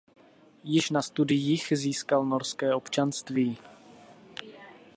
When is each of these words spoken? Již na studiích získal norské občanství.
Již 0.63 0.89
na 0.89 1.01
studiích 1.01 1.67
získal 1.75 2.25
norské 2.25 2.73
občanství. 2.75 3.57